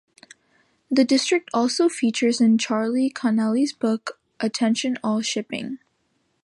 [0.89, 5.77] The district also features in Charlie Connelly's book Attention All Shipping.